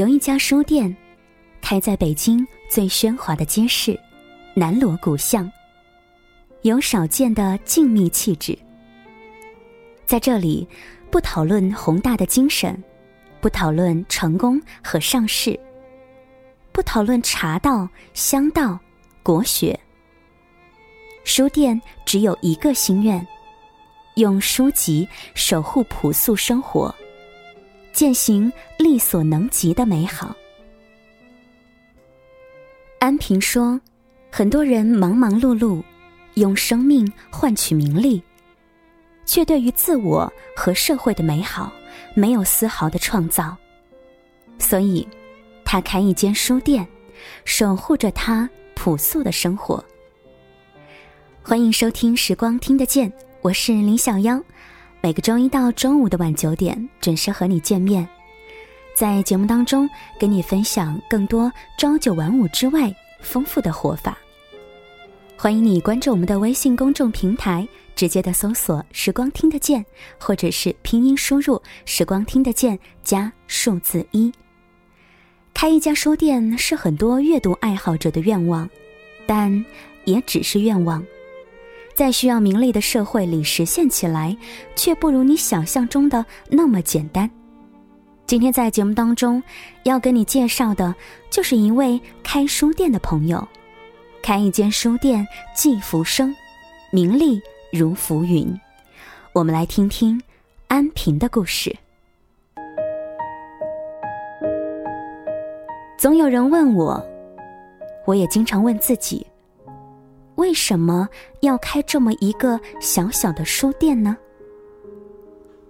[0.00, 0.96] 有一家书店，
[1.60, 4.00] 开在北京最喧哗的街市——
[4.56, 5.52] 南锣鼓巷，
[6.62, 8.58] 有少见的静谧气质。
[10.06, 10.66] 在这里，
[11.10, 12.82] 不讨论宏大的精神，
[13.42, 15.60] 不讨论成功和上市，
[16.72, 18.80] 不讨论茶道、香道、
[19.22, 19.78] 国学。
[21.24, 23.28] 书店只有一个心愿：
[24.14, 26.94] 用书籍守护朴素生活。
[27.92, 30.34] 践行力所能及的美好。
[32.98, 33.80] 安平说
[34.30, 35.82] ：“很多人忙忙碌碌，
[36.34, 38.22] 用生命换取名利，
[39.24, 41.72] 却对于自我和社会的美好
[42.14, 43.56] 没有丝毫的创造。
[44.58, 45.06] 所以，
[45.64, 46.86] 他开一间书店，
[47.44, 49.82] 守护着他朴素的生活。”
[51.42, 54.40] 欢迎收听《时光听得见》，我是林小妖。
[55.02, 58.06] 每个周一到周五的晚九点准时和你见面，
[58.94, 64.18] 在节目当中跟你分享更多朝九晚五之外丰富的活法。
[65.38, 69.82] 欢迎你关注我们的微信公众平台，直接的搜索“时光听得见”
[70.20, 74.30] 或者是拼音输入“时光听得见”加数字一。
[75.54, 78.68] 开一家书店是很多阅读爱好者的愿望，
[79.26, 79.64] 但
[80.04, 81.02] 也只是愿望。
[82.00, 84.34] 在需要名利的社会里实现起来，
[84.74, 87.30] 却不如你想象中的那么简单。
[88.24, 89.42] 今天在节目当中
[89.82, 90.94] 要跟你介绍的，
[91.28, 93.46] 就是一位开书店的朋友。
[94.22, 96.34] 开一间书店既浮生，
[96.90, 97.38] 名利
[97.70, 98.50] 如浮云。
[99.34, 100.18] 我们来听听
[100.68, 101.76] 安平的故事。
[105.98, 107.06] 总有人问我，
[108.06, 109.26] 我也经常问自己。
[110.40, 111.06] 为什么
[111.40, 114.16] 要开这么一个小小的书店呢？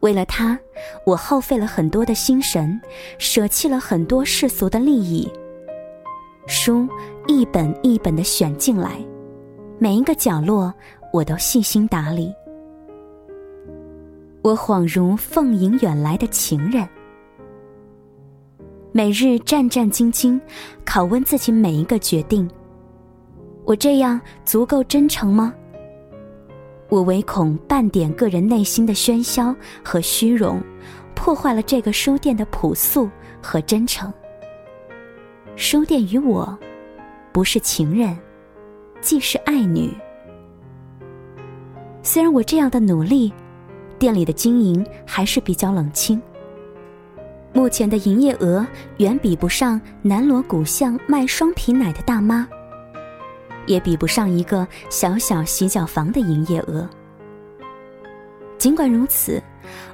[0.00, 0.58] 为了它，
[1.06, 2.80] 我耗费了很多的心神，
[3.16, 5.30] 舍弃了很多世俗的利益。
[6.48, 6.88] 书
[7.28, 8.98] 一本一本的选进来，
[9.78, 10.74] 每一个角落
[11.12, 12.34] 我都细心打理。
[14.42, 16.88] 我恍如凤迎远来的情人，
[18.90, 20.40] 每日战战兢兢，
[20.84, 22.50] 拷问自己每一个决定。
[23.66, 25.52] 我这样足够真诚吗？
[26.88, 29.52] 我唯恐半点个人内心的喧嚣
[29.84, 30.62] 和虚荣，
[31.16, 33.10] 破坏了这个书店的朴素
[33.42, 34.12] 和真诚。
[35.56, 36.56] 书店与我，
[37.32, 38.16] 不是情人，
[39.00, 39.92] 既是爱女。
[42.04, 43.32] 虽然我这样的努力，
[43.98, 46.22] 店里的经营还是比较冷清。
[47.52, 48.64] 目前的营业额
[48.98, 52.46] 远比不上南锣鼓巷卖双皮奶的大妈。
[53.66, 56.88] 也比不上一个小小洗脚房的营业额。
[58.58, 59.42] 尽管如此，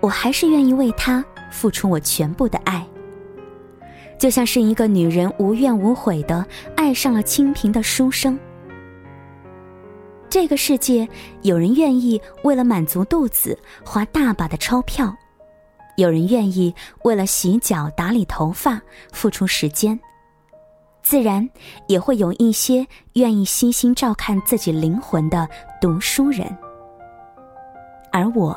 [0.00, 2.86] 我还是愿意为他付出我全部的爱。
[4.18, 6.44] 就像是一个女人无怨无悔的
[6.76, 8.36] 爱上了清贫的书生。
[10.28, 11.08] 这个世界，
[11.42, 15.16] 有人愿意为了满足肚子花大把的钞票，
[15.96, 16.74] 有人愿意
[17.04, 19.98] 为了洗脚打理头发付出时间。
[21.08, 21.48] 自然
[21.86, 25.48] 也会有一些愿意悉心照看自己灵魂的
[25.80, 26.46] 读书人，
[28.12, 28.54] 而我，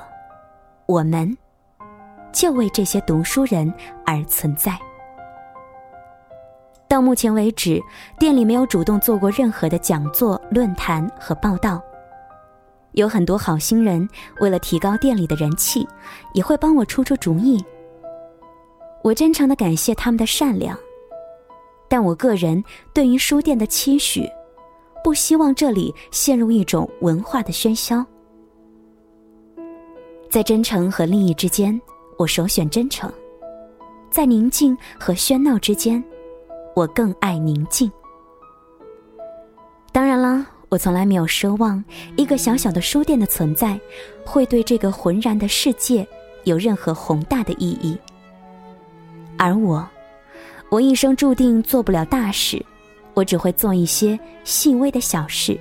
[0.86, 1.34] 我们，
[2.34, 3.74] 就为这些读书人
[4.06, 4.78] 而存在。
[6.90, 7.82] 到目前为止，
[8.20, 11.82] 店里没有主动做过任何的讲座、论坛和报道。
[12.92, 14.06] 有很多好心人
[14.42, 15.88] 为了提高店里的人气，
[16.34, 17.64] 也会帮我出出主意。
[19.06, 20.78] 我真诚的感谢他们的善良。
[21.92, 22.64] 但我个人
[22.94, 24.26] 对于书店的期许，
[25.04, 28.06] 不希望这里陷入一种文化的喧嚣。
[30.30, 31.80] 在真诚和利益之间，
[32.18, 33.10] 我首选真诚；
[34.10, 36.02] 在宁静和喧闹之间，
[36.78, 37.92] 我更爱宁静。
[39.92, 41.84] 当然了，我从来没有奢望
[42.16, 43.78] 一个小小的书店的存在
[44.26, 46.08] 会对这个浑然的世界
[46.46, 47.98] 有任何宏大的意义，
[49.38, 49.86] 而我。
[50.72, 52.66] 我一生注定做不了大事，
[53.14, 55.60] 我只会做一些细微的小事。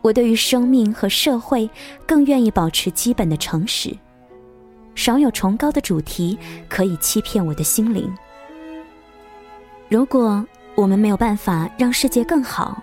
[0.00, 1.68] 我对于生命和社会
[2.06, 3.92] 更愿意保持基本的诚实，
[4.94, 6.38] 少有崇高的主题
[6.68, 8.08] 可以欺骗我的心灵。
[9.88, 10.46] 如果
[10.76, 12.80] 我们没有办法让世界更好，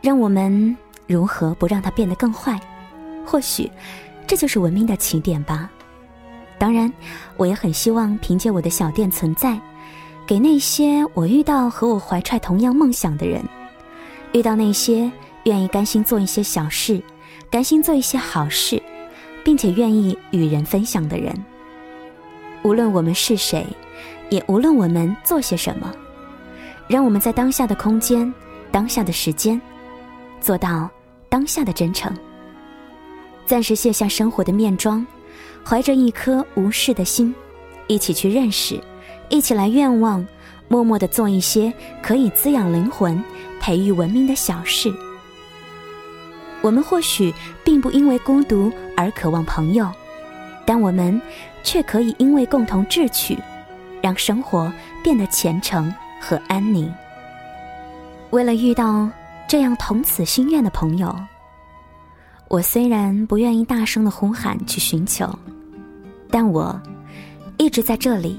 [0.00, 0.76] 让我们
[1.08, 2.60] 如何不让它变得更坏？
[3.26, 3.68] 或许，
[4.24, 5.68] 这就是文明的起点吧。
[6.58, 6.90] 当然，
[7.36, 9.60] 我也很希望凭借我的小店存在。
[10.26, 13.42] 给那些我遇到和我怀揣同样梦想的人，
[14.32, 15.10] 遇到那些
[15.44, 17.02] 愿意甘心做一些小事、
[17.50, 18.80] 甘心做一些好事，
[19.44, 21.34] 并且愿意与人分享的人，
[22.62, 23.66] 无论我们是谁，
[24.30, 25.92] 也无论我们做些什么，
[26.86, 28.32] 让我们在当下的空间、
[28.70, 29.60] 当下的时间，
[30.40, 30.88] 做到
[31.28, 32.16] 当下的真诚。
[33.44, 35.04] 暂时卸下生活的面妆，
[35.64, 37.34] 怀着一颗无事的心，
[37.88, 38.80] 一起去认识，
[39.32, 40.24] 一起来愿望，
[40.68, 43.18] 默默的做一些可以滋养灵魂、
[43.58, 44.92] 培育文明的小事。
[46.60, 47.32] 我们或许
[47.64, 49.90] 并不因为孤独而渴望朋友，
[50.66, 51.18] 但我们
[51.64, 53.38] 却可以因为共同志趣，
[54.02, 54.70] 让生活
[55.02, 56.92] 变得虔诚和安宁。
[58.32, 59.08] 为了遇到
[59.48, 61.10] 这样同此心愿的朋友，
[62.48, 65.26] 我虽然不愿意大声的呼喊去寻求，
[66.30, 66.78] 但我
[67.56, 68.38] 一直在这里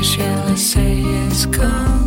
[0.00, 1.99] wish, and I say it's gone.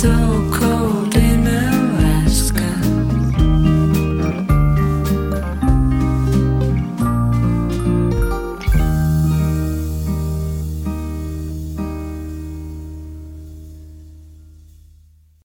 [0.00, 0.08] So
[0.52, 0.97] cold